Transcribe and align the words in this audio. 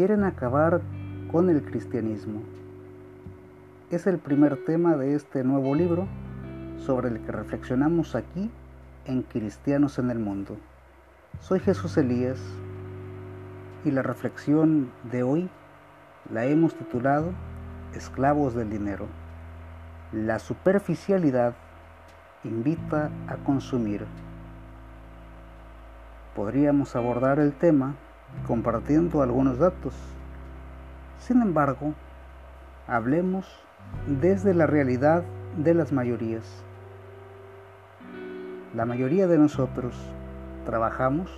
quieren 0.00 0.24
acabar 0.24 0.80
con 1.30 1.50
el 1.50 1.62
cristianismo. 1.62 2.40
Es 3.90 4.06
el 4.06 4.16
primer 4.16 4.64
tema 4.64 4.96
de 4.96 5.14
este 5.14 5.44
nuevo 5.44 5.74
libro 5.74 6.08
sobre 6.78 7.10
el 7.10 7.20
que 7.20 7.32
reflexionamos 7.32 8.14
aquí 8.14 8.50
en 9.04 9.20
Cristianos 9.20 9.98
en 9.98 10.10
el 10.10 10.18
Mundo. 10.18 10.56
Soy 11.40 11.60
Jesús 11.60 11.98
Elías 11.98 12.40
y 13.84 13.90
la 13.90 14.00
reflexión 14.00 14.90
de 15.12 15.22
hoy 15.22 15.50
la 16.32 16.46
hemos 16.46 16.74
titulado 16.74 17.34
Esclavos 17.94 18.54
del 18.54 18.70
Dinero. 18.70 19.04
La 20.12 20.38
superficialidad 20.38 21.52
invita 22.42 23.10
a 23.28 23.36
consumir. 23.44 24.06
Podríamos 26.34 26.96
abordar 26.96 27.38
el 27.38 27.52
tema 27.52 27.96
compartiendo 28.46 29.22
algunos 29.22 29.58
datos. 29.58 29.94
Sin 31.18 31.42
embargo, 31.42 31.94
hablemos 32.86 33.46
desde 34.06 34.54
la 34.54 34.66
realidad 34.66 35.24
de 35.56 35.74
las 35.74 35.92
mayorías. 35.92 36.64
La 38.74 38.84
mayoría 38.86 39.26
de 39.26 39.38
nosotros 39.38 39.96
trabajamos 40.64 41.30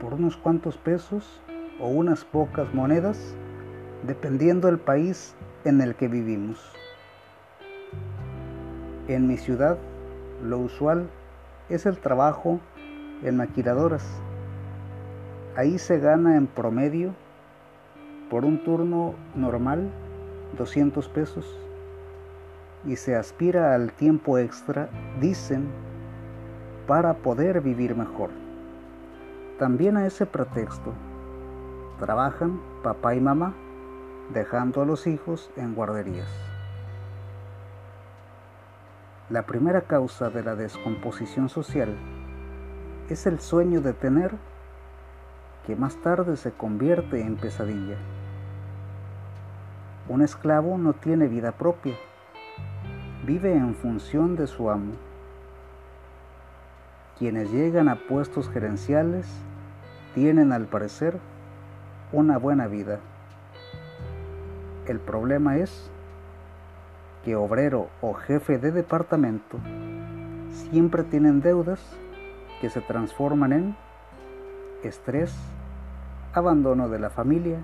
por 0.00 0.14
unos 0.14 0.36
cuantos 0.36 0.76
pesos 0.76 1.40
o 1.80 1.88
unas 1.88 2.24
pocas 2.24 2.72
monedas, 2.74 3.34
dependiendo 4.06 4.68
del 4.68 4.78
país 4.78 5.34
en 5.64 5.80
el 5.80 5.94
que 5.94 6.08
vivimos. 6.08 6.72
En 9.08 9.26
mi 9.26 9.36
ciudad, 9.36 9.78
lo 10.42 10.58
usual 10.58 11.08
es 11.68 11.86
el 11.86 11.98
trabajo 11.98 12.60
en 13.22 13.36
maquiladoras. 13.36 14.04
Ahí 15.56 15.78
se 15.78 15.98
gana 15.98 16.36
en 16.36 16.46
promedio 16.46 17.12
por 18.30 18.44
un 18.44 18.62
turno 18.62 19.14
normal 19.34 19.90
200 20.56 21.08
pesos 21.08 21.58
y 22.84 22.96
se 22.96 23.16
aspira 23.16 23.74
al 23.74 23.92
tiempo 23.92 24.38
extra, 24.38 24.88
dicen, 25.20 25.68
para 26.86 27.14
poder 27.14 27.60
vivir 27.60 27.96
mejor. 27.96 28.30
También 29.58 29.96
a 29.96 30.06
ese 30.06 30.24
pretexto 30.24 30.94
trabajan 31.98 32.60
papá 32.82 33.14
y 33.14 33.20
mamá 33.20 33.54
dejando 34.32 34.82
a 34.82 34.86
los 34.86 35.06
hijos 35.06 35.50
en 35.56 35.74
guarderías. 35.74 36.28
La 39.28 39.42
primera 39.42 39.82
causa 39.82 40.30
de 40.30 40.42
la 40.42 40.54
descomposición 40.54 41.48
social 41.48 41.96
es 43.08 43.26
el 43.26 43.40
sueño 43.40 43.80
de 43.80 43.92
tener 43.92 44.32
que 45.66 45.76
más 45.76 45.96
tarde 45.96 46.36
se 46.36 46.52
convierte 46.52 47.20
en 47.20 47.36
pesadilla. 47.36 47.96
Un 50.08 50.22
esclavo 50.22 50.78
no 50.78 50.92
tiene 50.92 51.28
vida 51.28 51.52
propia, 51.52 51.94
vive 53.24 53.52
en 53.52 53.74
función 53.74 54.36
de 54.36 54.46
su 54.46 54.70
amo. 54.70 54.92
Quienes 57.18 57.52
llegan 57.52 57.88
a 57.88 57.96
puestos 57.96 58.48
gerenciales 58.48 59.26
tienen 60.14 60.52
al 60.52 60.66
parecer 60.66 61.18
una 62.12 62.38
buena 62.38 62.66
vida. 62.66 62.98
El 64.86 64.98
problema 64.98 65.58
es 65.58 65.90
que 67.24 67.36
obrero 67.36 67.88
o 68.00 68.14
jefe 68.14 68.58
de 68.58 68.72
departamento 68.72 69.58
siempre 70.50 71.04
tienen 71.04 71.40
deudas 71.40 71.80
que 72.60 72.70
se 72.70 72.80
transforman 72.80 73.52
en 73.52 73.76
estrés, 74.88 75.34
abandono 76.32 76.88
de 76.88 76.98
la 76.98 77.10
familia, 77.10 77.58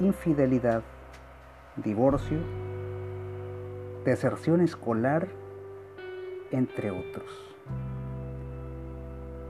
infidelidad, 0.00 0.82
divorcio, 1.76 2.38
deserción 4.04 4.60
escolar, 4.60 5.28
entre 6.50 6.90
otros. 6.90 7.26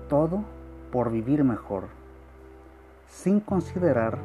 Todo 0.08 0.44
por 0.90 1.10
vivir 1.10 1.44
mejor, 1.44 1.84
sin 3.08 3.40
considerar 3.40 4.18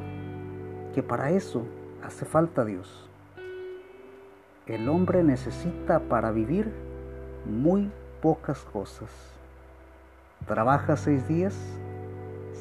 que 0.94 1.02
para 1.02 1.30
eso 1.30 1.64
hace 2.02 2.24
falta 2.24 2.64
Dios. 2.64 3.08
El 4.66 4.88
hombre 4.88 5.22
necesita 5.24 6.00
para 6.00 6.30
vivir 6.30 6.72
muy 7.44 7.90
pocas 8.20 8.60
cosas. 8.60 9.10
Trabaja 10.46 10.96
seis 10.96 11.26
días, 11.26 11.54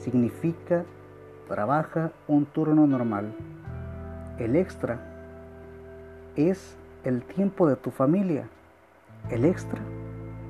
significa 0.04 0.84
trabaja 1.48 2.12
un 2.28 2.46
turno 2.46 2.88
normal. 2.88 3.34
El 4.40 4.56
extra 4.56 5.00
es 6.36 6.76
el 7.04 7.24
tiempo 7.24 7.68
de 7.68 7.76
tu 7.76 7.92
familia. 7.92 8.48
El 9.30 9.46
extra 9.46 9.82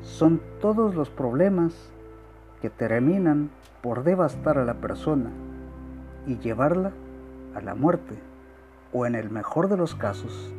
son 0.04 0.42
todos 0.62 0.96
los 0.96 1.10
problemas 1.10 1.74
que 2.62 2.70
terminan 2.70 3.50
por 3.82 4.04
devastar 4.04 4.58
a 4.58 4.66
la 4.66 4.76
persona 4.76 5.32
y 6.28 6.38
llevarla 6.38 6.92
a 7.56 7.62
la 7.62 7.76
muerte 7.76 8.16
o 8.94 9.06
en 9.06 9.16
el 9.16 9.30
mejor 9.30 9.68
de 9.68 9.78
los 9.78 9.96
casos 9.96 10.54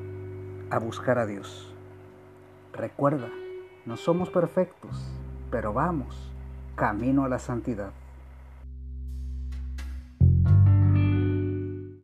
a 0.70 0.78
buscar 0.78 1.18
a 1.18 1.26
Dios. 1.26 1.72
Recuerda, 2.72 3.28
no 3.86 3.96
somos 3.96 4.30
perfectos, 4.30 5.12
pero 5.50 5.72
vamos 5.72 6.30
camino 6.74 7.24
a 7.24 7.28
la 7.28 7.38
santidad. 7.38 7.92